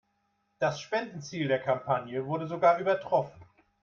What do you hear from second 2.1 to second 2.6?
wurde